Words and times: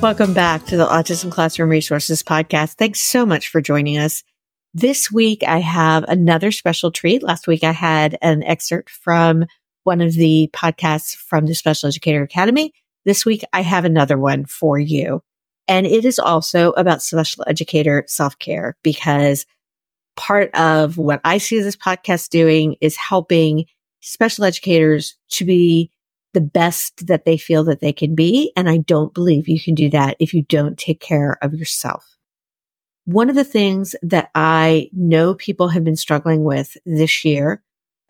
Welcome 0.00 0.32
back 0.32 0.64
to 0.66 0.76
the 0.76 0.86
Autism 0.86 1.28
Classroom 1.28 1.70
Resources 1.70 2.22
Podcast. 2.22 2.74
Thanks 2.74 3.00
so 3.00 3.26
much 3.26 3.48
for 3.48 3.60
joining 3.60 3.98
us. 3.98 4.22
This 4.72 5.10
week, 5.10 5.42
I 5.42 5.58
have 5.58 6.04
another 6.04 6.52
special 6.52 6.92
treat. 6.92 7.20
Last 7.20 7.48
week, 7.48 7.64
I 7.64 7.72
had 7.72 8.16
an 8.22 8.44
excerpt 8.44 8.90
from 8.90 9.46
one 9.82 10.00
of 10.00 10.12
the 10.12 10.50
podcasts 10.52 11.16
from 11.16 11.46
the 11.46 11.54
Special 11.56 11.88
Educator 11.88 12.22
Academy. 12.22 12.72
This 13.06 13.26
week, 13.26 13.42
I 13.52 13.62
have 13.62 13.84
another 13.84 14.16
one 14.16 14.44
for 14.44 14.78
you. 14.78 15.20
And 15.66 15.84
it 15.84 16.04
is 16.04 16.20
also 16.20 16.70
about 16.72 17.02
special 17.02 17.42
educator 17.48 18.04
self 18.06 18.38
care 18.38 18.76
because 18.84 19.46
part 20.16 20.54
of 20.54 20.96
what 20.96 21.20
I 21.24 21.38
see 21.38 21.58
this 21.58 21.76
podcast 21.76 22.28
doing 22.28 22.76
is 22.80 22.96
helping 22.96 23.64
special 24.00 24.44
educators 24.44 25.16
to 25.30 25.44
be 25.44 25.90
the 26.38 26.44
best 26.44 27.08
that 27.08 27.24
they 27.24 27.36
feel 27.36 27.64
that 27.64 27.80
they 27.80 27.92
can 27.92 28.14
be. 28.14 28.52
And 28.54 28.70
I 28.70 28.76
don't 28.76 29.12
believe 29.12 29.48
you 29.48 29.60
can 29.60 29.74
do 29.74 29.90
that 29.90 30.16
if 30.20 30.32
you 30.32 30.42
don't 30.42 30.78
take 30.78 31.00
care 31.00 31.36
of 31.42 31.52
yourself. 31.52 32.16
One 33.06 33.28
of 33.28 33.34
the 33.34 33.42
things 33.42 33.96
that 34.02 34.30
I 34.36 34.88
know 34.92 35.34
people 35.34 35.66
have 35.70 35.82
been 35.82 35.96
struggling 35.96 36.44
with 36.44 36.76
this 36.86 37.24
year 37.24 37.60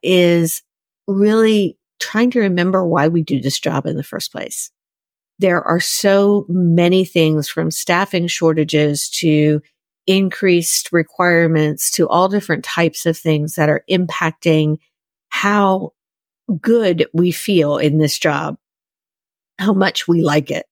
is 0.03 0.63
really 1.07 1.79
trying 2.01 2.31
to 2.33 2.41
remember 2.41 2.87
why 2.87 3.09
we 3.09 3.23
do 3.23 3.41
this 3.41 3.59
job 3.59 3.87
in 3.87 3.97
the 3.97 4.03
first 4.03 4.31
place. 4.31 4.71
There 5.39 5.63
are 5.63 5.81
so 5.81 6.45
many 6.51 7.07
things 7.07 7.49
from 7.49 7.71
staffing 7.71 8.27
shortages 8.27 9.09
to 9.21 9.63
increased 10.07 10.93
requirements 10.93 11.91
to 11.93 12.07
all 12.09 12.29
different 12.29 12.65
types 12.65 13.07
of 13.07 13.17
things 13.17 13.55
that 13.55 13.71
are 13.71 13.85
impacting 13.89 14.77
how 15.31 15.93
good 16.61 17.07
we 17.13 17.33
feel 17.33 17.79
in 17.79 17.99
this 17.99 18.19
job, 18.19 18.57
how 19.59 19.73
much 19.73 20.09
we 20.09 20.23
like 20.23 20.51
it, 20.51 20.67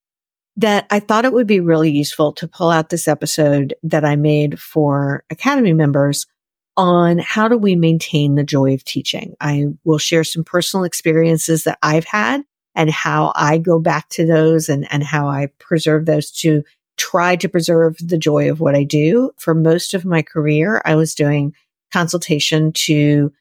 that 0.57 0.87
I 0.91 1.01
thought 1.01 1.25
it 1.25 1.33
would 1.33 1.47
be 1.47 1.61
really 1.61 1.91
useful 1.91 2.33
to 2.35 2.49
pull 2.49 2.71
out 2.71 2.89
this 2.89 3.09
episode 3.09 3.75
that 3.83 4.05
I 4.05 4.17
made 4.17 4.59
for 4.59 5.25
Academy 5.31 5.73
members 5.73 6.27
on 6.77 7.19
how 7.19 7.49
do 7.49 7.57
we 7.57 7.75
maintain 7.75 8.35
the 8.35 8.45
joy 8.45 8.75
of 8.75 8.85
teaching. 8.85 9.35
I 9.41 9.67
will 9.85 9.99
share 9.99 10.25
some 10.25 10.45
personal 10.45 10.85
experiences 10.85 11.65
that 11.65 11.79
I've 11.83 12.05
had 12.05 12.43
and 12.75 12.91
how 12.91 13.33
I 13.35 13.59
go 13.59 13.79
back 13.81 14.09
to 14.11 14.27
those 14.27 14.69
and, 14.69 14.87
and 14.93 15.03
how 15.03 15.29
I 15.29 15.49
preserve 15.59 16.05
those 16.05 16.31
to 16.33 16.63
try 16.99 17.37
to 17.37 17.49
preserve 17.49 17.97
the 17.99 18.19
joy 18.19 18.51
of 18.51 18.61
what 18.61 18.75
I 18.75 18.85
do. 18.85 19.31
For 19.39 19.55
most 19.55 19.95
of 19.95 20.05
my 20.05 20.23
career, 20.23 20.83
I 20.85 20.95
was 20.95 21.15
doing 21.15 21.55
consultation 21.93 22.73
to 22.73 23.33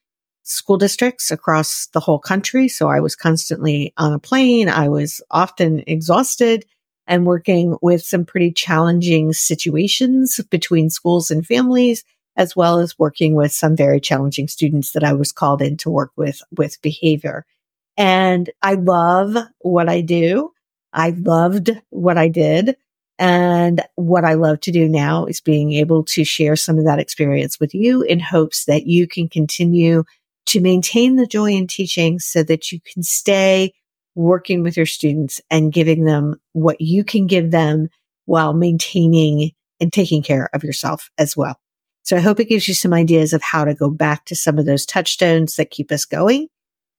school 0.46 0.78
districts 0.78 1.32
across 1.32 1.88
the 1.88 2.00
whole 2.00 2.20
country. 2.20 2.68
So 2.68 2.88
I 2.88 3.00
was 3.00 3.16
constantly 3.16 3.94
on 3.98 4.14
a 4.14 4.20
plane. 4.20 4.70
I 4.70 4.88
was 4.88 5.22
often 5.32 5.84
exhausted 5.88 6.66
and 7.08 7.26
working 7.26 7.78
with 7.82 8.04
some 8.04 8.26
pretty 8.26 8.52
challenging 8.52 9.34
situations 9.34 10.40
between 10.50 10.90
schools 10.90 11.32
and 11.32 11.46
families, 11.46 12.04
as 12.36 12.56
well 12.56 12.80
as 12.80 12.98
working 12.98 13.36
with 13.36 13.52
some 13.52 13.76
very 13.76 14.00
challenging 14.00 14.48
students 14.48 14.92
that 14.92 15.04
I 15.04 15.14
was 15.14 15.32
called 15.32 15.62
in 15.62 15.78
to 15.78 15.90
work 15.90 16.12
with, 16.16 16.42
with 16.56 16.82
behavior. 16.82 17.46
And 17.98 18.50
I 18.62 18.76
love 18.76 19.36
what 19.60 19.90
I 19.90 20.02
do. 20.02 20.52
I 20.94 21.10
loved 21.10 21.72
what 21.90 22.18
I 22.18 22.28
did. 22.28 22.78
And 23.18 23.82
what 23.96 24.26
I 24.26 24.34
love 24.34 24.60
to 24.62 24.72
do 24.72 24.90
now 24.90 25.26
is 25.26 25.40
being 25.42 25.74
able 25.74 26.04
to 26.06 26.24
share 26.24 26.56
some 26.56 26.78
of 26.78 26.86
that 26.86 27.00
experience 27.00 27.60
with 27.60 27.74
you 27.74 28.02
in 28.02 28.20
hopes 28.20 28.66
that 28.66 28.86
you 28.86 29.08
can 29.08 29.30
continue 29.30 30.04
to 30.48 30.62
maintain 30.62 31.16
the 31.16 31.28
joy 31.28 31.52
in 31.52 31.68
teaching 31.68 32.20
so 32.20 32.44
that 32.44 32.72
you 32.72 32.80
can 32.82 33.04
stay 33.04 33.74
working 34.16 34.64
with 34.64 34.78
your 34.78 34.86
students 34.86 35.42
and 35.50 35.74
giving 35.74 36.06
them 36.06 36.36
what 36.54 36.80
you 36.80 37.04
can 37.04 37.28
give 37.28 37.52
them 37.52 37.90
while 38.26 38.54
maintaining 38.54 39.52
and 39.80 39.92
taking 39.92 40.24
care 40.24 40.50
of 40.54 40.64
yourself 40.64 41.10
as 41.18 41.36
well. 41.36 41.60
So 42.04 42.16
I 42.16 42.22
hope 42.22 42.40
it 42.40 42.50
gives 42.50 42.68
you 42.68 42.74
some 42.74 42.94
ideas 42.94 43.34
of 43.34 43.42
how 43.42 43.66
to 43.66 43.74
go 43.74 43.90
back 43.90 44.26
to 44.26 44.36
some 44.36 44.58
of 44.58 44.66
those 44.66 44.86
touchstones 44.86 45.56
that 45.56 45.72
keep 45.72 45.92
us 45.92 46.06
going. 46.06 46.48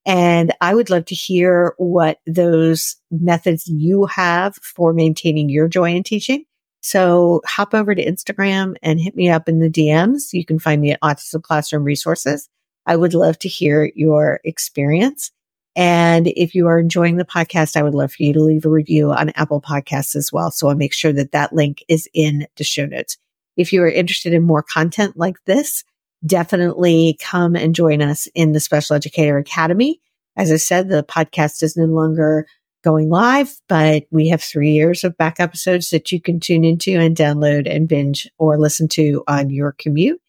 And 0.04 0.52
I 0.60 0.74
would 0.74 0.90
love 0.90 1.04
to 1.06 1.14
hear 1.14 1.74
what 1.78 2.18
those 2.26 2.96
methods 3.10 3.66
you 3.66 4.06
have 4.06 4.56
for 4.56 4.92
maintaining 4.92 5.48
your 5.48 5.68
joy 5.68 5.94
in 5.94 6.02
teaching. 6.02 6.44
So 6.80 7.40
hop 7.44 7.74
over 7.74 7.94
to 7.94 8.04
Instagram 8.04 8.76
and 8.82 9.00
hit 9.00 9.16
me 9.16 9.28
up 9.28 9.48
in 9.48 9.58
the 9.58 9.70
DMs. 9.70 10.32
You 10.32 10.44
can 10.44 10.58
find 10.60 10.80
me 10.80 10.92
at 10.92 11.00
Autism 11.00 11.42
Classroom 11.42 11.82
Resources. 11.82 12.48
I 12.86 12.97
would 12.97 13.14
love 13.14 13.38
to 13.41 13.48
hear 13.48 13.91
your 13.94 14.41
experience. 14.44 15.32
And 15.74 16.28
if 16.28 16.54
you 16.54 16.69
are 16.69 16.78
enjoying 16.78 17.16
the 17.16 17.24
podcast, 17.24 17.76
I 17.76 17.82
would 17.82 17.94
love 17.94 18.12
for 18.12 18.22
you 18.22 18.32
to 18.32 18.41
leave 18.41 18.64
a 18.64 18.70
review 18.70 19.12
on 19.12 19.30
Apple 19.30 19.60
Podcasts 19.60 20.16
as 20.16 20.32
well. 20.32 20.50
So 20.50 20.69
I'll 20.69 20.74
make 20.74 20.94
sure 20.94 21.12
that 21.12 21.32
that 21.32 21.52
link 21.52 21.84
is 21.88 22.08
in 22.14 22.47
the 22.56 22.64
show 22.64 22.86
notes. 22.86 23.19
If 23.56 23.72
you 23.72 23.82
are 23.82 23.91
interested 23.91 24.32
in 24.32 24.42
more 24.42 24.62
content 24.62 25.16
like 25.16 25.36
this, 25.44 25.84
definitely 26.24 27.19
come 27.20 27.56
and 27.56 27.74
join 27.74 28.00
us 28.00 28.26
in 28.34 28.52
the 28.52 28.60
Special 28.60 28.97
Educator 28.97 29.36
Academy. 29.36 30.00
As 30.36 30.50
I 30.50 30.56
said, 30.56 30.88
the 30.88 31.03
podcast 31.03 31.62
is 31.62 31.76
no 31.76 31.84
longer 31.84 32.47
going 32.82 33.10
live, 33.10 33.54
but 33.68 34.04
we 34.10 34.28
have 34.28 34.42
three 34.42 34.70
years 34.70 35.03
of 35.04 35.16
back 35.16 35.41
episodes 35.41 35.91
that 35.91 36.12
you 36.12 36.20
can 36.20 36.38
tune 36.41 36.64
into 36.64 36.92
and 36.92 37.16
download 37.16 37.68
and 37.68 37.88
binge 37.88 38.30
or 38.38 38.58
listen 38.58 38.86
to 38.88 39.24
on 39.26 39.50
your 39.50 39.72
commute. 39.72 40.20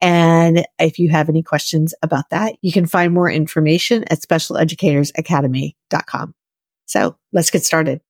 And 0.00 0.66
if 0.78 0.98
you 0.98 1.10
have 1.10 1.28
any 1.28 1.42
questions 1.42 1.94
about 2.02 2.30
that, 2.30 2.56
you 2.62 2.72
can 2.72 2.86
find 2.86 3.12
more 3.12 3.30
information 3.30 4.04
at 4.10 4.20
specialeducatorsacademy.com. 4.20 6.34
So 6.86 7.16
let's 7.32 7.50
get 7.50 7.64
started. 7.64 8.00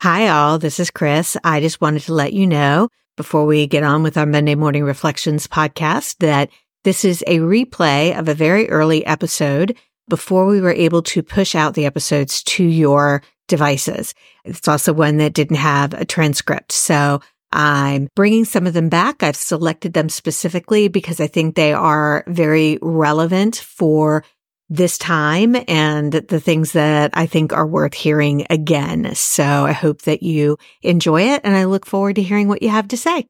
Hi, 0.00 0.28
all. 0.28 0.58
This 0.58 0.80
is 0.80 0.90
Chris. 0.90 1.36
I 1.44 1.60
just 1.60 1.80
wanted 1.80 2.02
to 2.02 2.14
let 2.14 2.32
you 2.32 2.46
know 2.46 2.88
before 3.16 3.46
we 3.46 3.66
get 3.66 3.84
on 3.84 4.02
with 4.02 4.16
our 4.16 4.26
Monday 4.26 4.54
Morning 4.54 4.82
Reflections 4.82 5.46
podcast 5.46 6.16
that 6.18 6.50
this 6.84 7.04
is 7.04 7.22
a 7.26 7.38
replay 7.38 8.18
of 8.18 8.28
a 8.28 8.34
very 8.34 8.68
early 8.68 9.06
episode 9.06 9.76
before 10.08 10.46
we 10.46 10.60
were 10.60 10.72
able 10.72 11.02
to 11.02 11.22
push 11.22 11.54
out 11.54 11.74
the 11.74 11.86
episodes 11.86 12.42
to 12.42 12.64
your 12.64 13.22
devices. 13.46 14.14
It's 14.44 14.66
also 14.66 14.92
one 14.92 15.18
that 15.18 15.34
didn't 15.34 15.56
have 15.56 15.94
a 15.94 16.04
transcript. 16.04 16.72
So 16.72 17.20
I'm 17.52 18.08
bringing 18.16 18.46
some 18.46 18.66
of 18.66 18.72
them 18.72 18.88
back. 18.88 19.22
I've 19.22 19.36
selected 19.36 19.92
them 19.92 20.08
specifically 20.08 20.88
because 20.88 21.20
I 21.20 21.26
think 21.26 21.54
they 21.54 21.72
are 21.72 22.24
very 22.26 22.78
relevant 22.80 23.56
for 23.56 24.24
this 24.70 24.96
time 24.96 25.54
and 25.68 26.12
the 26.12 26.40
things 26.40 26.72
that 26.72 27.10
I 27.12 27.26
think 27.26 27.52
are 27.52 27.66
worth 27.66 27.92
hearing 27.92 28.46
again. 28.48 29.14
So 29.14 29.44
I 29.44 29.72
hope 29.72 30.02
that 30.02 30.22
you 30.22 30.56
enjoy 30.80 31.22
it 31.34 31.42
and 31.44 31.54
I 31.54 31.64
look 31.64 31.84
forward 31.84 32.16
to 32.16 32.22
hearing 32.22 32.48
what 32.48 32.62
you 32.62 32.70
have 32.70 32.88
to 32.88 32.96
say. 32.96 33.26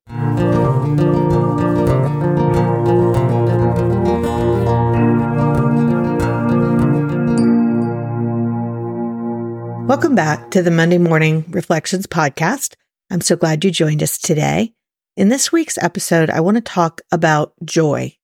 Welcome 9.88 10.14
back 10.14 10.52
to 10.52 10.62
the 10.62 10.70
Monday 10.70 10.98
Morning 10.98 11.44
Reflections 11.50 12.06
podcast. 12.06 12.76
I'm 13.12 13.20
so 13.20 13.36
glad 13.36 13.62
you 13.62 13.70
joined 13.70 14.02
us 14.02 14.16
today. 14.16 14.72
In 15.18 15.28
this 15.28 15.52
week's 15.52 15.76
episode, 15.76 16.30
I 16.30 16.40
want 16.40 16.54
to 16.54 16.62
talk 16.62 17.02
about 17.12 17.52
joy, 17.62 18.16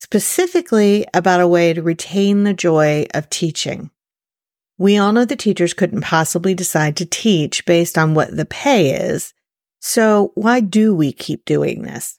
specifically 0.00 1.06
about 1.14 1.40
a 1.40 1.46
way 1.46 1.72
to 1.72 1.82
retain 1.84 2.42
the 2.42 2.52
joy 2.52 3.06
of 3.14 3.30
teaching. 3.30 3.92
We 4.76 4.98
all 4.98 5.12
know 5.12 5.24
the 5.24 5.36
teachers 5.36 5.72
couldn't 5.72 6.00
possibly 6.00 6.52
decide 6.52 6.96
to 6.96 7.06
teach 7.06 7.64
based 7.64 7.96
on 7.96 8.14
what 8.14 8.36
the 8.36 8.44
pay 8.44 8.90
is. 8.90 9.34
So 9.80 10.32
why 10.34 10.62
do 10.62 10.96
we 10.96 11.12
keep 11.12 11.44
doing 11.44 11.82
this? 11.82 12.18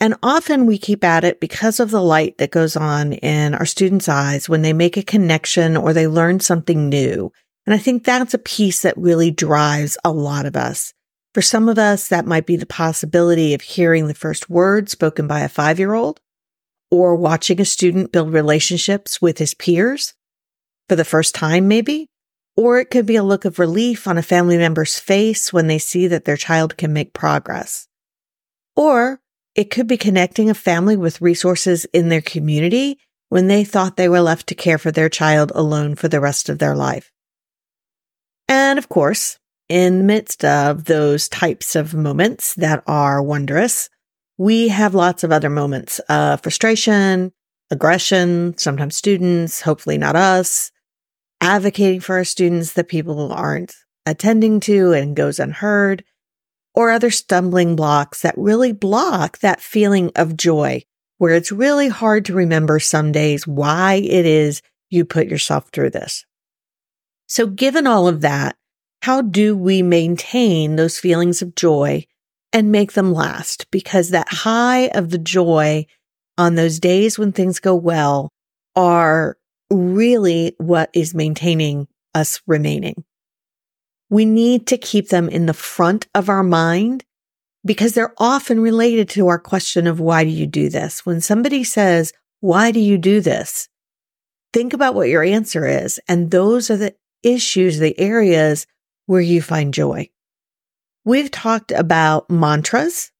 And 0.00 0.14
often 0.22 0.64
we 0.64 0.78
keep 0.78 1.04
at 1.04 1.24
it 1.24 1.40
because 1.40 1.78
of 1.78 1.90
the 1.90 2.00
light 2.00 2.38
that 2.38 2.50
goes 2.50 2.74
on 2.74 3.12
in 3.12 3.52
our 3.52 3.66
students' 3.66 4.08
eyes 4.08 4.48
when 4.48 4.62
they 4.62 4.72
make 4.72 4.96
a 4.96 5.02
connection 5.02 5.76
or 5.76 5.92
they 5.92 6.06
learn 6.06 6.40
something 6.40 6.88
new. 6.88 7.30
And 7.66 7.74
I 7.74 7.78
think 7.78 8.02
that's 8.02 8.32
a 8.32 8.38
piece 8.38 8.80
that 8.80 8.96
really 8.96 9.30
drives 9.30 9.98
a 10.06 10.10
lot 10.10 10.46
of 10.46 10.56
us. 10.56 10.94
For 11.34 11.42
some 11.42 11.68
of 11.68 11.78
us, 11.78 12.08
that 12.08 12.26
might 12.26 12.46
be 12.46 12.56
the 12.56 12.66
possibility 12.66 13.54
of 13.54 13.62
hearing 13.62 14.06
the 14.06 14.14
first 14.14 14.50
word 14.50 14.90
spoken 14.90 15.26
by 15.26 15.40
a 15.40 15.48
five 15.48 15.78
year 15.78 15.94
old 15.94 16.20
or 16.90 17.16
watching 17.16 17.58
a 17.60 17.64
student 17.64 18.12
build 18.12 18.32
relationships 18.32 19.22
with 19.22 19.38
his 19.38 19.54
peers. 19.54 20.14
for 20.88 20.96
the 20.96 21.04
first 21.06 21.34
time, 21.34 21.68
maybe. 21.68 22.10
Or 22.54 22.78
it 22.78 22.90
could 22.90 23.06
be 23.06 23.16
a 23.16 23.22
look 23.22 23.46
of 23.46 23.58
relief 23.58 24.06
on 24.06 24.18
a 24.18 24.22
family 24.22 24.58
member's 24.58 24.98
face 24.98 25.52
when 25.52 25.68
they 25.68 25.78
see 25.78 26.06
that 26.08 26.26
their 26.26 26.36
child 26.36 26.76
can 26.76 26.92
make 26.92 27.14
progress. 27.14 27.88
Or 28.76 29.20
it 29.54 29.70
could 29.70 29.86
be 29.86 29.96
connecting 29.96 30.50
a 30.50 30.54
family 30.54 30.96
with 30.96 31.22
resources 31.22 31.86
in 31.94 32.10
their 32.10 32.20
community 32.20 32.98
when 33.30 33.48
they 33.48 33.64
thought 33.64 33.96
they 33.96 34.08
were 34.08 34.20
left 34.20 34.48
to 34.48 34.54
care 34.54 34.76
for 34.76 34.90
their 34.90 35.08
child 35.08 35.50
alone 35.54 35.94
for 35.94 36.08
the 36.08 36.20
rest 36.20 36.50
of 36.50 36.58
their 36.58 36.74
life. 36.74 37.10
And 38.48 38.78
of 38.78 38.90
course, 38.90 39.38
in 39.68 39.98
the 39.98 40.04
midst 40.04 40.44
of 40.44 40.84
those 40.84 41.28
types 41.28 41.76
of 41.76 41.94
moments 41.94 42.54
that 42.56 42.82
are 42.86 43.22
wondrous, 43.22 43.88
we 44.38 44.68
have 44.68 44.94
lots 44.94 45.24
of 45.24 45.32
other 45.32 45.50
moments 45.50 45.98
of 46.08 46.42
frustration, 46.42 47.32
aggression, 47.70 48.56
sometimes 48.58 48.96
students, 48.96 49.60
hopefully 49.60 49.98
not 49.98 50.16
us, 50.16 50.70
advocating 51.40 52.00
for 52.00 52.16
our 52.16 52.24
students 52.24 52.74
that 52.74 52.88
people 52.88 53.32
aren't 53.32 53.74
attending 54.04 54.60
to 54.60 54.92
and 54.92 55.16
goes 55.16 55.38
unheard, 55.38 56.04
or 56.74 56.90
other 56.90 57.10
stumbling 57.10 57.76
blocks 57.76 58.22
that 58.22 58.36
really 58.36 58.72
block 58.72 59.38
that 59.38 59.60
feeling 59.60 60.10
of 60.16 60.36
joy, 60.36 60.82
where 61.18 61.34
it's 61.34 61.52
really 61.52 61.88
hard 61.88 62.24
to 62.24 62.34
remember 62.34 62.78
some 62.78 63.12
days 63.12 63.46
why 63.46 63.94
it 63.94 64.26
is 64.26 64.62
you 64.90 65.04
put 65.04 65.28
yourself 65.28 65.68
through 65.70 65.90
this. 65.90 66.24
So 67.26 67.46
given 67.46 67.86
all 67.86 68.08
of 68.08 68.22
that, 68.22 68.56
how 69.02 69.20
do 69.20 69.56
we 69.56 69.82
maintain 69.82 70.76
those 70.76 71.00
feelings 71.00 71.42
of 71.42 71.56
joy 71.56 72.06
and 72.52 72.70
make 72.70 72.92
them 72.92 73.12
last? 73.12 73.68
Because 73.72 74.10
that 74.10 74.28
high 74.28 74.86
of 74.94 75.10
the 75.10 75.18
joy 75.18 75.86
on 76.38 76.54
those 76.54 76.78
days 76.78 77.18
when 77.18 77.32
things 77.32 77.58
go 77.58 77.74
well 77.74 78.30
are 78.76 79.36
really 79.72 80.54
what 80.58 80.88
is 80.94 81.16
maintaining 81.16 81.88
us 82.14 82.40
remaining. 82.46 83.04
We 84.08 84.24
need 84.24 84.68
to 84.68 84.78
keep 84.78 85.08
them 85.08 85.28
in 85.28 85.46
the 85.46 85.54
front 85.54 86.06
of 86.14 86.28
our 86.28 86.44
mind 86.44 87.04
because 87.64 87.94
they're 87.94 88.14
often 88.18 88.60
related 88.60 89.08
to 89.10 89.26
our 89.26 89.38
question 89.38 89.88
of 89.88 89.98
why 89.98 90.22
do 90.22 90.30
you 90.30 90.46
do 90.46 90.68
this? 90.68 91.04
When 91.04 91.20
somebody 91.20 91.64
says, 91.64 92.12
why 92.38 92.70
do 92.70 92.78
you 92.78 92.98
do 92.98 93.20
this? 93.20 93.68
Think 94.52 94.72
about 94.72 94.94
what 94.94 95.08
your 95.08 95.24
answer 95.24 95.66
is. 95.66 95.98
And 96.06 96.30
those 96.30 96.70
are 96.70 96.76
the 96.76 96.94
issues, 97.24 97.80
the 97.80 97.98
areas 97.98 98.64
where 99.06 99.20
you 99.20 99.42
find 99.42 99.74
joy. 99.74 100.08
We've 101.04 101.30
talked 101.30 101.72
about 101.72 102.30
mantras 102.30 103.10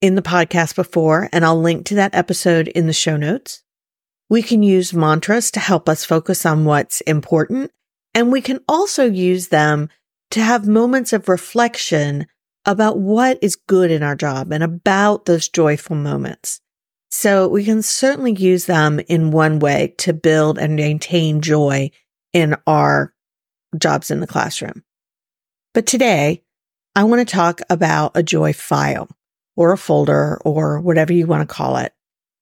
in 0.00 0.14
the 0.14 0.22
podcast 0.22 0.74
before, 0.74 1.28
and 1.32 1.44
I'll 1.44 1.60
link 1.60 1.86
to 1.86 1.94
that 1.94 2.14
episode 2.14 2.68
in 2.68 2.86
the 2.86 2.92
show 2.92 3.16
notes. 3.16 3.62
We 4.28 4.42
can 4.42 4.62
use 4.62 4.92
mantras 4.92 5.50
to 5.52 5.60
help 5.60 5.88
us 5.88 6.04
focus 6.04 6.44
on 6.44 6.64
what's 6.64 7.00
important, 7.02 7.70
and 8.14 8.30
we 8.30 8.40
can 8.40 8.60
also 8.68 9.04
use 9.04 9.48
them 9.48 9.88
to 10.32 10.40
have 10.40 10.66
moments 10.66 11.12
of 11.12 11.28
reflection 11.28 12.26
about 12.64 12.98
what 12.98 13.38
is 13.42 13.56
good 13.56 13.90
in 13.90 14.02
our 14.02 14.16
job 14.16 14.52
and 14.52 14.62
about 14.62 15.24
those 15.24 15.48
joyful 15.48 15.96
moments. 15.96 16.60
So 17.10 17.46
we 17.46 17.64
can 17.64 17.82
certainly 17.82 18.32
use 18.32 18.66
them 18.66 18.98
in 19.00 19.30
one 19.30 19.58
way 19.58 19.94
to 19.98 20.12
build 20.12 20.58
and 20.58 20.76
maintain 20.76 21.42
joy 21.42 21.90
in 22.32 22.56
our 22.66 23.12
jobs 23.78 24.10
in 24.10 24.20
the 24.20 24.26
classroom. 24.26 24.82
But 25.74 25.86
today 25.86 26.42
I 26.94 27.04
want 27.04 27.26
to 27.26 27.34
talk 27.34 27.60
about 27.70 28.12
a 28.14 28.22
joy 28.22 28.52
file 28.52 29.08
or 29.56 29.72
a 29.72 29.78
folder 29.78 30.40
or 30.44 30.80
whatever 30.80 31.12
you 31.12 31.26
want 31.26 31.48
to 31.48 31.54
call 31.54 31.76
it. 31.78 31.92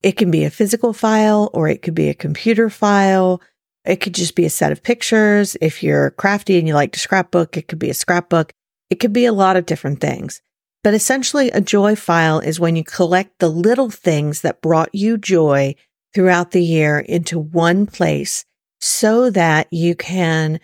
It 0.02 0.12
can 0.12 0.30
be 0.30 0.44
a 0.44 0.50
physical 0.50 0.92
file 0.92 1.50
or 1.52 1.68
it 1.68 1.82
could 1.82 1.94
be 1.94 2.08
a 2.08 2.14
computer 2.14 2.70
file. 2.70 3.40
It 3.84 3.96
could 3.96 4.14
just 4.14 4.34
be 4.34 4.44
a 4.44 4.50
set 4.50 4.72
of 4.72 4.82
pictures. 4.82 5.56
If 5.60 5.82
you're 5.82 6.10
crafty 6.10 6.58
and 6.58 6.66
you 6.66 6.74
like 6.74 6.92
to 6.92 6.98
scrapbook, 6.98 7.56
it 7.56 7.68
could 7.68 7.78
be 7.78 7.90
a 7.90 7.94
scrapbook. 7.94 8.52
It 8.88 8.96
could 8.96 9.12
be 9.12 9.24
a 9.24 9.32
lot 9.32 9.56
of 9.56 9.66
different 9.66 10.00
things. 10.00 10.42
But 10.82 10.94
essentially, 10.94 11.50
a 11.50 11.60
joy 11.60 11.94
file 11.94 12.40
is 12.40 12.58
when 12.58 12.74
you 12.74 12.84
collect 12.84 13.38
the 13.38 13.50
little 13.50 13.90
things 13.90 14.40
that 14.40 14.62
brought 14.62 14.94
you 14.94 15.18
joy 15.18 15.74
throughout 16.14 16.52
the 16.52 16.62
year 16.62 16.98
into 16.98 17.38
one 17.38 17.86
place 17.86 18.44
so 18.80 19.30
that 19.30 19.68
you 19.70 19.94
can 19.94 20.58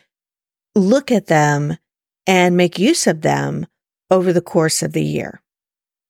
look 0.77 1.11
at 1.11 1.27
them 1.27 1.79
and 2.27 2.57
make 2.57 2.79
use 2.79 3.07
of 3.07 3.23
them 3.23 3.67
over 4.11 4.33
the 4.33 4.43
course 4.43 4.83
of 4.83 4.93
the 4.93 5.03
year. 5.03 5.41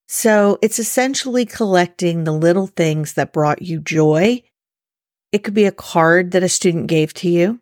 So 0.08 0.58
it's 0.60 0.78
essentially 0.78 1.46
collecting 1.46 2.24
the 2.24 2.32
little 2.32 2.66
things 2.66 3.14
that 3.14 3.32
brought 3.32 3.62
you 3.62 3.80
joy. 3.80 4.42
It 5.32 5.42
could 5.44 5.54
be 5.54 5.64
a 5.64 5.72
card 5.72 6.32
that 6.32 6.42
a 6.42 6.48
student 6.48 6.88
gave 6.88 7.14
to 7.14 7.28
you. 7.28 7.60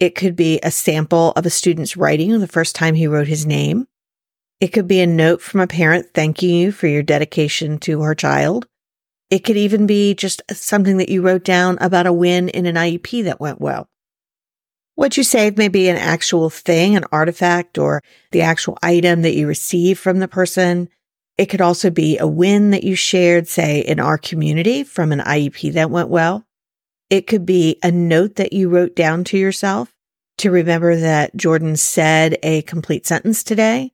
It 0.00 0.14
could 0.14 0.36
be 0.36 0.60
a 0.62 0.70
sample 0.70 1.32
of 1.32 1.46
a 1.46 1.50
student's 1.50 1.96
writing 1.96 2.38
the 2.38 2.48
first 2.48 2.74
time 2.74 2.94
he 2.94 3.06
wrote 3.06 3.28
his 3.28 3.46
name. 3.46 3.86
It 4.60 4.68
could 4.68 4.88
be 4.88 5.00
a 5.00 5.06
note 5.06 5.40
from 5.42 5.60
a 5.60 5.66
parent 5.66 6.06
thanking 6.14 6.54
you 6.54 6.72
for 6.72 6.86
your 6.86 7.02
dedication 7.02 7.78
to 7.80 8.02
her 8.02 8.14
child. 8.14 8.66
It 9.30 9.40
could 9.40 9.56
even 9.56 9.86
be 9.86 10.14
just 10.14 10.42
something 10.52 10.98
that 10.98 11.08
you 11.08 11.22
wrote 11.22 11.44
down 11.44 11.78
about 11.80 12.06
a 12.06 12.12
win 12.12 12.48
in 12.48 12.66
an 12.66 12.76
IEP 12.76 13.24
that 13.24 13.40
went 13.40 13.60
well. 13.60 13.88
What 14.96 15.16
you 15.16 15.24
save 15.24 15.58
may 15.58 15.68
be 15.68 15.88
an 15.88 15.96
actual 15.96 16.50
thing, 16.50 16.96
an 16.96 17.04
artifact, 17.10 17.78
or 17.78 18.00
the 18.30 18.42
actual 18.42 18.78
item 18.82 19.22
that 19.22 19.34
you 19.34 19.48
receive 19.48 19.98
from 19.98 20.20
the 20.20 20.28
person. 20.28 20.88
It 21.36 21.46
could 21.46 21.60
also 21.60 21.90
be 21.90 22.16
a 22.18 22.28
win 22.28 22.70
that 22.70 22.84
you 22.84 22.94
shared, 22.94 23.48
say, 23.48 23.80
in 23.80 23.98
our 23.98 24.18
community 24.18 24.84
from 24.84 25.10
an 25.10 25.18
IEP 25.18 25.72
that 25.72 25.90
went 25.90 26.08
well. 26.08 26.46
It 27.10 27.26
could 27.26 27.44
be 27.44 27.78
a 27.82 27.90
note 27.90 28.36
that 28.36 28.52
you 28.52 28.68
wrote 28.68 28.94
down 28.94 29.24
to 29.24 29.38
yourself 29.38 29.94
to 30.38 30.50
remember 30.50 30.96
that 30.96 31.36
Jordan 31.36 31.76
said 31.76 32.38
a 32.42 32.62
complete 32.62 33.06
sentence 33.06 33.42
today. 33.42 33.92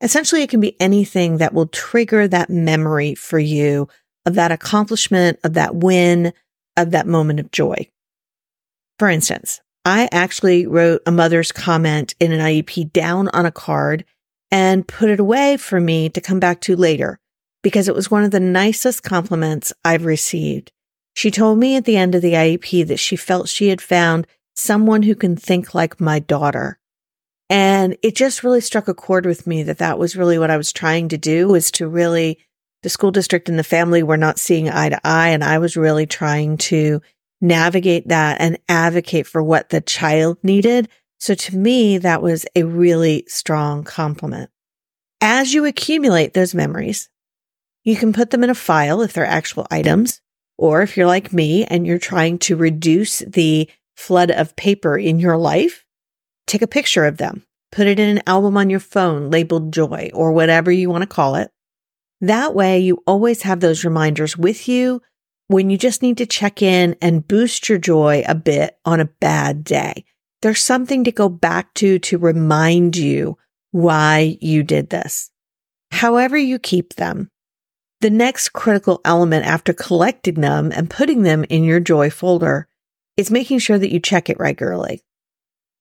Essentially, 0.00 0.42
it 0.42 0.50
can 0.50 0.60
be 0.60 0.80
anything 0.80 1.38
that 1.38 1.52
will 1.52 1.66
trigger 1.66 2.26
that 2.26 2.50
memory 2.50 3.14
for 3.14 3.38
you 3.38 3.88
of 4.24 4.34
that 4.34 4.52
accomplishment, 4.52 5.38
of 5.44 5.54
that 5.54 5.74
win, 5.74 6.32
of 6.76 6.90
that 6.92 7.06
moment 7.06 7.40
of 7.40 7.50
joy. 7.50 7.88
For 8.98 9.08
instance, 9.08 9.60
I 9.88 10.06
actually 10.12 10.66
wrote 10.66 11.00
a 11.06 11.10
mother's 11.10 11.50
comment 11.50 12.14
in 12.20 12.30
an 12.30 12.40
IEP 12.40 12.92
down 12.92 13.28
on 13.28 13.46
a 13.46 13.50
card 13.50 14.04
and 14.50 14.86
put 14.86 15.08
it 15.08 15.18
away 15.18 15.56
for 15.56 15.80
me 15.80 16.10
to 16.10 16.20
come 16.20 16.38
back 16.38 16.60
to 16.62 16.76
later 16.76 17.18
because 17.62 17.88
it 17.88 17.94
was 17.94 18.10
one 18.10 18.22
of 18.22 18.30
the 18.30 18.38
nicest 18.38 19.02
compliments 19.02 19.72
I've 19.86 20.04
received. 20.04 20.72
She 21.14 21.30
told 21.30 21.58
me 21.58 21.74
at 21.74 21.86
the 21.86 21.96
end 21.96 22.14
of 22.14 22.20
the 22.20 22.34
IEP 22.34 22.86
that 22.86 22.98
she 22.98 23.16
felt 23.16 23.48
she 23.48 23.68
had 23.68 23.80
found 23.80 24.26
someone 24.54 25.04
who 25.04 25.14
can 25.14 25.36
think 25.36 25.74
like 25.74 25.98
my 25.98 26.18
daughter. 26.18 26.78
And 27.48 27.96
it 28.02 28.14
just 28.14 28.44
really 28.44 28.60
struck 28.60 28.88
a 28.88 28.94
chord 28.94 29.24
with 29.24 29.46
me 29.46 29.62
that 29.62 29.78
that 29.78 29.98
was 29.98 30.16
really 30.16 30.38
what 30.38 30.50
I 30.50 30.58
was 30.58 30.70
trying 30.70 31.08
to 31.08 31.16
do 31.16 31.48
was 31.48 31.70
to 31.70 31.88
really, 31.88 32.38
the 32.82 32.90
school 32.90 33.10
district 33.10 33.48
and 33.48 33.58
the 33.58 33.64
family 33.64 34.02
were 34.02 34.18
not 34.18 34.38
seeing 34.38 34.68
eye 34.68 34.90
to 34.90 35.00
eye. 35.02 35.30
And 35.30 35.42
I 35.42 35.58
was 35.58 35.78
really 35.78 36.04
trying 36.04 36.58
to 36.58 37.00
navigate 37.40 38.08
that 38.08 38.40
and 38.40 38.58
advocate 38.68 39.26
for 39.26 39.42
what 39.42 39.68
the 39.68 39.80
child 39.80 40.38
needed 40.42 40.88
so 41.18 41.34
to 41.34 41.56
me, 41.56 41.98
that 41.98 42.22
was 42.22 42.46
a 42.54 42.62
really 42.62 43.24
strong 43.26 43.82
compliment. 43.82 44.50
As 45.20 45.52
you 45.52 45.64
accumulate 45.64 46.32
those 46.32 46.54
memories, 46.54 47.10
you 47.82 47.96
can 47.96 48.12
put 48.12 48.30
them 48.30 48.44
in 48.44 48.50
a 48.50 48.54
file 48.54 49.02
if 49.02 49.12
they're 49.12 49.26
actual 49.26 49.66
items, 49.70 50.20
or 50.56 50.82
if 50.82 50.96
you're 50.96 51.06
like 51.06 51.32
me 51.32 51.64
and 51.64 51.86
you're 51.86 51.98
trying 51.98 52.38
to 52.38 52.56
reduce 52.56 53.18
the 53.20 53.68
flood 53.96 54.30
of 54.30 54.54
paper 54.54 54.96
in 54.96 55.18
your 55.18 55.36
life, 55.36 55.84
take 56.46 56.62
a 56.62 56.68
picture 56.68 57.04
of 57.04 57.16
them, 57.16 57.44
put 57.72 57.88
it 57.88 57.98
in 57.98 58.08
an 58.08 58.22
album 58.26 58.56
on 58.56 58.70
your 58.70 58.80
phone 58.80 59.28
labeled 59.28 59.72
joy 59.72 60.10
or 60.14 60.32
whatever 60.32 60.70
you 60.70 60.88
want 60.88 61.02
to 61.02 61.06
call 61.06 61.34
it. 61.34 61.50
That 62.20 62.54
way 62.54 62.78
you 62.78 63.02
always 63.06 63.42
have 63.42 63.58
those 63.58 63.84
reminders 63.84 64.36
with 64.36 64.68
you 64.68 65.02
when 65.48 65.68
you 65.68 65.76
just 65.76 66.00
need 66.00 66.18
to 66.18 66.26
check 66.26 66.62
in 66.62 66.96
and 67.02 67.26
boost 67.28 67.68
your 67.68 67.78
joy 67.78 68.22
a 68.26 68.34
bit 68.34 68.78
on 68.84 69.00
a 69.00 69.04
bad 69.04 69.64
day 69.64 70.04
there's 70.42 70.62
something 70.62 71.04
to 71.04 71.12
go 71.12 71.28
back 71.28 71.74
to 71.74 71.98
to 71.98 72.18
remind 72.18 72.96
you 72.96 73.36
why 73.72 74.38
you 74.40 74.62
did 74.62 74.90
this. 74.90 75.30
However 75.90 76.36
you 76.36 76.58
keep 76.58 76.94
them, 76.94 77.28
the 78.00 78.10
next 78.10 78.50
critical 78.50 79.00
element 79.04 79.44
after 79.44 79.72
collecting 79.72 80.40
them 80.40 80.70
and 80.72 80.88
putting 80.88 81.22
them 81.22 81.44
in 81.48 81.64
your 81.64 81.80
joy 81.80 82.10
folder 82.10 82.68
is 83.16 83.30
making 83.30 83.58
sure 83.58 83.78
that 83.78 83.92
you 83.92 83.98
check 83.98 84.30
it 84.30 84.38
regularly. 84.38 85.02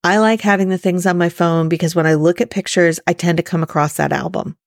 I 0.04 0.18
like 0.18 0.42
having 0.42 0.70
the 0.70 0.78
things 0.78 1.06
on 1.06 1.18
my 1.18 1.30
phone 1.30 1.70
because 1.70 1.94
when 1.94 2.08
I 2.08 2.16
look 2.16 2.42
at 2.42 2.50
pictures, 2.50 3.00
I 3.06 3.14
tend 3.14 3.38
to 3.38 3.44
come 3.44 3.62
across 3.62 3.98
that 3.98 4.14
album. 4.14 4.58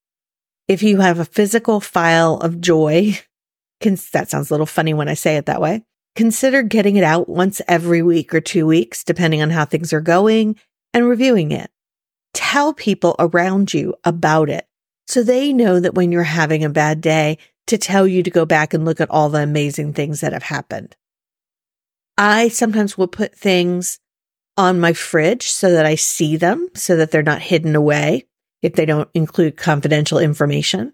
If 0.68 0.84
you 0.84 0.98
have 0.98 1.18
a 1.18 1.24
physical 1.24 1.80
file 1.80 2.36
of 2.36 2.60
joy, 2.60 3.18
that 3.80 4.30
sounds 4.30 4.50
a 4.50 4.54
little 4.54 4.66
funny 4.66 4.94
when 4.94 5.08
I 5.08 5.14
say 5.14 5.36
it 5.36 5.46
that 5.46 5.60
way. 5.60 5.82
Consider 6.16 6.62
getting 6.62 6.96
it 6.96 7.04
out 7.04 7.28
once 7.28 7.62
every 7.68 8.02
week 8.02 8.34
or 8.34 8.40
two 8.40 8.66
weeks, 8.66 9.04
depending 9.04 9.42
on 9.42 9.50
how 9.50 9.64
things 9.64 9.92
are 9.92 10.00
going, 10.00 10.56
and 10.92 11.08
reviewing 11.08 11.52
it. 11.52 11.70
Tell 12.34 12.72
people 12.72 13.16
around 13.18 13.72
you 13.72 13.94
about 14.04 14.50
it 14.50 14.66
so 15.06 15.22
they 15.22 15.52
know 15.52 15.80
that 15.80 15.94
when 15.94 16.12
you're 16.12 16.22
having 16.22 16.64
a 16.64 16.70
bad 16.70 17.00
day, 17.00 17.38
to 17.70 17.78
tell 17.78 18.04
you 18.04 18.20
to 18.20 18.30
go 18.30 18.44
back 18.44 18.74
and 18.74 18.84
look 18.84 19.00
at 19.00 19.10
all 19.10 19.28
the 19.28 19.40
amazing 19.40 19.92
things 19.92 20.20
that 20.20 20.32
have 20.32 20.42
happened. 20.42 20.96
I 22.18 22.48
sometimes 22.48 22.98
will 22.98 23.06
put 23.06 23.32
things 23.34 24.00
on 24.56 24.80
my 24.80 24.92
fridge 24.92 25.48
so 25.48 25.70
that 25.70 25.86
I 25.86 25.94
see 25.94 26.36
them 26.36 26.68
so 26.74 26.96
that 26.96 27.12
they're 27.12 27.22
not 27.22 27.40
hidden 27.40 27.76
away 27.76 28.26
if 28.60 28.74
they 28.74 28.84
don't 28.86 29.08
include 29.14 29.56
confidential 29.56 30.18
information. 30.18 30.92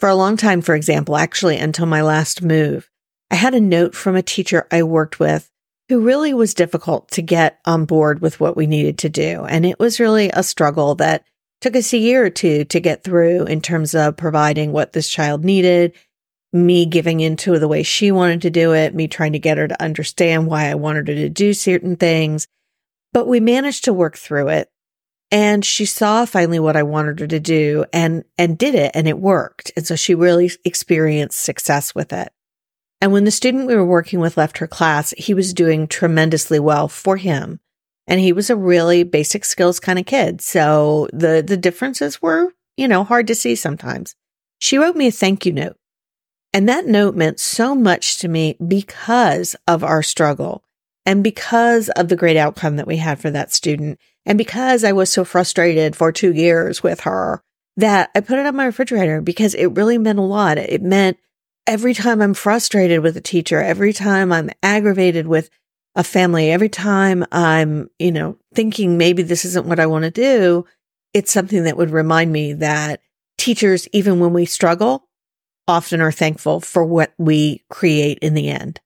For 0.00 0.08
a 0.08 0.14
long 0.14 0.38
time, 0.38 0.62
for 0.62 0.74
example, 0.74 1.14
actually 1.14 1.58
until 1.58 1.84
my 1.84 2.00
last 2.00 2.40
move, 2.40 2.88
I 3.30 3.34
had 3.34 3.54
a 3.54 3.60
note 3.60 3.94
from 3.94 4.16
a 4.16 4.22
teacher 4.22 4.66
I 4.72 4.82
worked 4.82 5.20
with 5.20 5.50
who 5.90 6.00
really 6.00 6.32
was 6.32 6.54
difficult 6.54 7.10
to 7.10 7.22
get 7.22 7.58
on 7.66 7.84
board 7.84 8.22
with 8.22 8.40
what 8.40 8.56
we 8.56 8.66
needed 8.66 8.96
to 8.98 9.10
do. 9.10 9.44
And 9.44 9.66
it 9.66 9.78
was 9.78 10.00
really 10.00 10.30
a 10.32 10.42
struggle 10.42 10.94
that 10.94 11.24
took 11.60 11.76
us 11.76 11.92
a 11.92 11.98
year 11.98 12.24
or 12.24 12.30
two 12.30 12.64
to 12.64 12.80
get 12.80 13.04
through 13.04 13.44
in 13.44 13.60
terms 13.60 13.94
of 13.94 14.16
providing 14.16 14.72
what 14.72 14.94
this 14.94 15.08
child 15.08 15.44
needed, 15.44 15.92
me 16.50 16.86
giving 16.86 17.20
into 17.20 17.58
the 17.58 17.68
way 17.68 17.82
she 17.82 18.10
wanted 18.10 18.40
to 18.42 18.50
do 18.50 18.72
it, 18.72 18.94
me 18.94 19.06
trying 19.06 19.34
to 19.34 19.38
get 19.38 19.58
her 19.58 19.68
to 19.68 19.82
understand 19.82 20.46
why 20.46 20.70
I 20.70 20.76
wanted 20.76 21.08
her 21.08 21.14
to 21.14 21.28
do 21.28 21.52
certain 21.52 21.96
things. 21.96 22.48
But 23.12 23.28
we 23.28 23.38
managed 23.38 23.84
to 23.84 23.92
work 23.92 24.16
through 24.16 24.48
it. 24.48 24.70
And 25.30 25.64
she 25.64 25.86
saw 25.86 26.24
finally 26.24 26.58
what 26.58 26.76
I 26.76 26.82
wanted 26.82 27.20
her 27.20 27.26
to 27.28 27.40
do 27.40 27.84
and, 27.92 28.24
and 28.36 28.58
did 28.58 28.74
it 28.74 28.90
and 28.94 29.06
it 29.06 29.18
worked. 29.18 29.70
And 29.76 29.86
so 29.86 29.94
she 29.94 30.14
really 30.14 30.50
experienced 30.64 31.40
success 31.40 31.94
with 31.94 32.12
it. 32.12 32.32
And 33.00 33.12
when 33.12 33.24
the 33.24 33.30
student 33.30 33.66
we 33.66 33.76
were 33.76 33.86
working 33.86 34.20
with 34.20 34.36
left 34.36 34.58
her 34.58 34.66
class, 34.66 35.14
he 35.16 35.32
was 35.32 35.54
doing 35.54 35.86
tremendously 35.86 36.58
well 36.58 36.88
for 36.88 37.16
him. 37.16 37.60
And 38.06 38.20
he 38.20 38.32
was 38.32 38.50
a 38.50 38.56
really 38.56 39.04
basic 39.04 39.44
skills 39.44 39.78
kind 39.78 39.98
of 39.98 40.04
kid. 40.04 40.40
So 40.40 41.08
the, 41.12 41.44
the 41.46 41.56
differences 41.56 42.20
were, 42.20 42.52
you 42.76 42.88
know, 42.88 43.04
hard 43.04 43.28
to 43.28 43.34
see 43.34 43.54
sometimes. 43.54 44.16
She 44.58 44.78
wrote 44.78 44.96
me 44.96 45.06
a 45.06 45.12
thank 45.12 45.46
you 45.46 45.52
note. 45.52 45.76
And 46.52 46.68
that 46.68 46.86
note 46.86 47.14
meant 47.14 47.38
so 47.38 47.74
much 47.74 48.18
to 48.18 48.28
me 48.28 48.56
because 48.66 49.54
of 49.68 49.84
our 49.84 50.02
struggle 50.02 50.64
and 51.06 51.22
because 51.22 51.88
of 51.90 52.08
the 52.08 52.16
great 52.16 52.36
outcome 52.36 52.76
that 52.76 52.86
we 52.86 52.96
had 52.96 53.20
for 53.20 53.30
that 53.30 53.52
student. 53.52 53.98
And 54.26 54.38
because 54.38 54.84
I 54.84 54.92
was 54.92 55.10
so 55.10 55.24
frustrated 55.24 55.96
for 55.96 56.12
two 56.12 56.32
years 56.32 56.82
with 56.82 57.00
her 57.00 57.42
that 57.76 58.10
I 58.14 58.20
put 58.20 58.38
it 58.38 58.46
on 58.46 58.56
my 58.56 58.66
refrigerator 58.66 59.20
because 59.20 59.54
it 59.54 59.66
really 59.76 59.98
meant 59.98 60.18
a 60.18 60.22
lot. 60.22 60.58
It 60.58 60.82
meant 60.82 61.18
every 61.66 61.94
time 61.94 62.20
I'm 62.20 62.34
frustrated 62.34 63.00
with 63.00 63.16
a 63.16 63.22
teacher, 63.22 63.60
every 63.60 63.92
time 63.92 64.32
I'm 64.32 64.50
aggravated 64.62 65.26
with 65.26 65.50
a 65.94 66.04
family, 66.04 66.50
every 66.50 66.68
time 66.68 67.24
I'm, 67.32 67.90
you 67.98 68.12
know, 68.12 68.36
thinking 68.54 68.98
maybe 68.98 69.22
this 69.22 69.44
isn't 69.44 69.66
what 69.66 69.80
I 69.80 69.86
want 69.86 70.04
to 70.04 70.10
do, 70.10 70.66
it's 71.14 71.32
something 71.32 71.64
that 71.64 71.76
would 71.76 71.90
remind 71.90 72.32
me 72.32 72.52
that 72.54 73.00
teachers, 73.38 73.88
even 73.92 74.20
when 74.20 74.32
we 74.32 74.44
struggle, 74.44 75.08
often 75.66 76.00
are 76.00 76.12
thankful 76.12 76.60
for 76.60 76.84
what 76.84 77.12
we 77.18 77.62
create 77.70 78.18
in 78.20 78.34
the 78.34 78.48
end. 78.48 78.80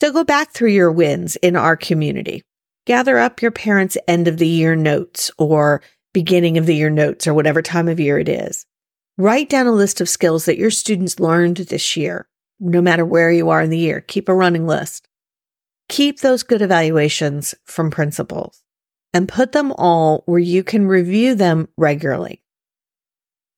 So 0.00 0.12
go 0.12 0.24
back 0.24 0.52
through 0.52 0.70
your 0.70 0.92
wins 0.92 1.36
in 1.36 1.56
our 1.56 1.76
community. 1.76 2.42
Gather 2.90 3.18
up 3.18 3.40
your 3.40 3.52
parents' 3.52 3.96
end 4.08 4.26
of 4.26 4.38
the 4.38 4.48
year 4.48 4.74
notes 4.74 5.30
or 5.38 5.80
beginning 6.12 6.58
of 6.58 6.66
the 6.66 6.74
year 6.74 6.90
notes 6.90 7.28
or 7.28 7.32
whatever 7.32 7.62
time 7.62 7.86
of 7.86 8.00
year 8.00 8.18
it 8.18 8.28
is. 8.28 8.66
Write 9.16 9.48
down 9.48 9.68
a 9.68 9.72
list 9.72 10.00
of 10.00 10.08
skills 10.08 10.46
that 10.46 10.58
your 10.58 10.72
students 10.72 11.20
learned 11.20 11.58
this 11.58 11.96
year, 11.96 12.26
no 12.58 12.82
matter 12.82 13.04
where 13.06 13.30
you 13.30 13.48
are 13.48 13.62
in 13.62 13.70
the 13.70 13.78
year. 13.78 14.00
Keep 14.00 14.28
a 14.28 14.34
running 14.34 14.66
list. 14.66 15.06
Keep 15.88 16.18
those 16.18 16.42
good 16.42 16.62
evaluations 16.62 17.54
from 17.64 17.92
principals 17.92 18.64
and 19.14 19.28
put 19.28 19.52
them 19.52 19.72
all 19.78 20.24
where 20.26 20.40
you 20.40 20.64
can 20.64 20.88
review 20.88 21.36
them 21.36 21.68
regularly. 21.76 22.42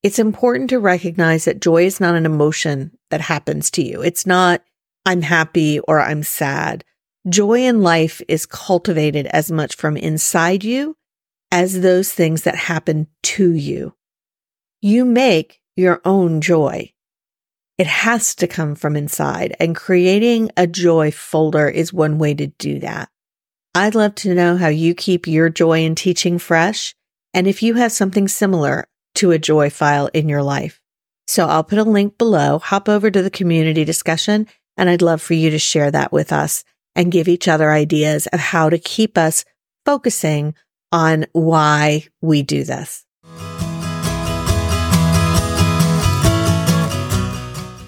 It's 0.03 0.19
important 0.19 0.69
to 0.69 0.79
recognize 0.79 1.47
that 1.47 1.63
joy 1.63 1.87
is 1.87 2.01
not 2.01 2.17
an 2.17 2.27
emotion 2.27 2.99
that 3.09 3.23
happens 3.23 3.71
to 3.71 3.83
you. 3.83 4.03
It's 4.03 4.27
not, 4.27 4.63
I'm 5.07 5.23
happy 5.23 5.81
or 5.81 6.03
I'm 6.03 6.23
sad. 6.23 6.85
Joy 7.29 7.67
in 7.67 7.83
life 7.83 8.21
is 8.27 8.47
cultivated 8.47 9.27
as 9.27 9.51
much 9.51 9.77
from 9.77 9.97
inside 9.97 10.65
you 10.65 10.97
as 11.53 11.81
those 11.81 12.13
things 12.13 12.43
that 12.43 12.57
happen 12.57 13.07
to 13.23 13.53
you. 13.53 13.95
You 14.81 15.05
make 15.05 15.61
your 15.77 16.01
own 16.05 16.41
joy. 16.41 16.93
It 17.79 17.87
has 17.87 18.35
to 18.37 18.49
come 18.49 18.75
from 18.75 18.97
inside 18.97 19.57
and 19.61 19.77
creating 19.77 20.51
a 20.57 20.67
joy 20.67 21.11
folder 21.11 21.69
is 21.69 21.93
one 21.93 22.19
way 22.19 22.35
to 22.35 22.49
do 22.49 22.81
that. 22.81 23.09
I'd 23.75 23.95
love 23.95 24.17
to 24.17 24.35
know 24.35 24.57
how 24.57 24.69
you 24.69 24.95
keep 24.95 25.27
your 25.27 25.49
joy 25.49 25.85
in 25.85 25.95
teaching 25.95 26.39
fresh. 26.39 26.95
And 27.33 27.47
if 27.47 27.63
you 27.63 27.75
have 27.75 27.93
something 27.93 28.29
similar, 28.29 28.87
to 29.15 29.31
a 29.31 29.39
joy 29.39 29.71
file 29.71 30.09
in 30.15 30.29
your 30.29 30.43
life. 30.43 30.81
So 31.27 31.47
I'll 31.47 31.65
put 31.65 31.79
a 31.79 31.85
link 31.85 32.19
below. 32.19 32.59
Hop 32.59 32.89
over 32.89 33.11
to 33.11 33.23
the 33.23 33.31
community 33.31 33.85
discussion 33.85 34.49
and 34.77 34.89
I'd 34.89 35.03
love 35.03 35.21
for 35.21 35.35
you 35.35 35.51
to 35.51 35.59
share 35.59 35.91
that 35.91 36.13
with 36.13 36.33
us 36.33 36.65
and 36.95 37.13
give 37.13 37.29
each 37.29 37.49
other 37.49 37.71
ideas 37.71 38.27
of 38.29 38.41
how 38.41 38.69
to 38.69 38.79
keep 38.79 39.17
us 39.17 39.45
focusing 39.85 40.55
on 40.91 41.27
why 41.33 42.07
we 42.21 42.43
do 42.43 42.65
this. 42.65 43.05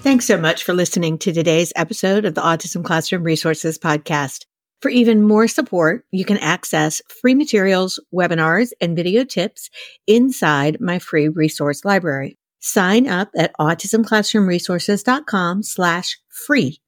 Thanks 0.01 0.25
so 0.25 0.37
much 0.37 0.63
for 0.63 0.73
listening 0.73 1.17
to 1.19 1.31
today's 1.33 1.73
episode 1.75 2.25
of 2.25 2.35
the 2.35 2.41
Autism 2.41 2.83
Classroom 2.83 3.23
Resources 3.23 3.79
Podcast. 3.79 4.45
For 4.81 4.89
even 4.89 5.23
more 5.23 5.47
support, 5.47 6.05
you 6.11 6.25
can 6.25 6.37
access 6.37 7.01
free 7.21 7.33
materials, 7.33 7.99
webinars, 8.13 8.71
and 8.79 8.95
video 8.95 9.23
tips 9.23 9.71
inside 10.05 10.79
my 10.79 10.99
free 10.99 11.27
resource 11.27 11.83
library. 11.83 12.37
Sign 12.59 13.07
up 13.07 13.29
at 13.35 13.53
autismclassroomresources.com 13.59 15.63
slash 15.63 16.19
free. 16.29 16.81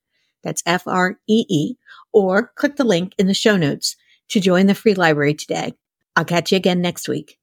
That's 0.43 0.61
F-R-E-E 0.65 1.75
or 2.13 2.51
click 2.55 2.75
the 2.75 2.83
link 2.83 3.13
in 3.17 3.27
the 3.27 3.33
show 3.33 3.57
notes 3.57 3.95
to 4.29 4.39
join 4.39 4.67
the 4.67 4.75
free 4.75 4.93
library 4.93 5.33
today. 5.33 5.73
I'll 6.15 6.25
catch 6.25 6.51
you 6.51 6.57
again 6.57 6.81
next 6.81 7.07
week. 7.07 7.37